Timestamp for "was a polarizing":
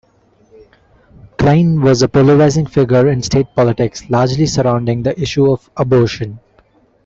1.81-2.65